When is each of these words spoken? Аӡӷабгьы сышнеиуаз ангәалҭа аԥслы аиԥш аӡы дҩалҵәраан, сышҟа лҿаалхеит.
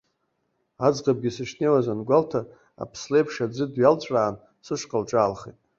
Аӡӷабгьы 0.87 1.31
сышнеиуаз 1.35 1.87
ангәалҭа 1.93 2.41
аԥслы 2.83 3.15
аиԥш 3.17 3.35
аӡы 3.45 3.65
дҩалҵәраан, 3.73 4.35
сышҟа 4.65 4.97
лҿаалхеит. 5.01 5.57